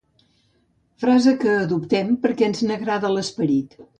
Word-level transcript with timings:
Frase 1.03 1.33
que 1.43 1.51
adoptem 1.57 2.09
perquè 2.25 2.49
ens 2.49 2.65
n'agrada 2.71 3.15
l'esperit. 3.17 3.81